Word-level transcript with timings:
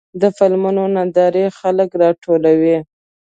د 0.21 0.23
فلمونو 0.37 0.81
نندارې 0.95 1.45
خلک 1.59 1.89
راټولوي. 2.01 2.77